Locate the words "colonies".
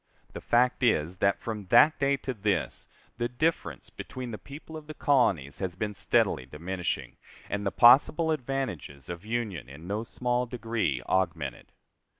4.95-5.59